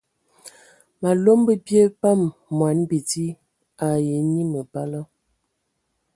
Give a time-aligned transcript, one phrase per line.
[1.01, 2.21] Malom bə bie bam
[2.57, 3.25] mɔni bidi
[3.85, 5.01] ai enyi məbala.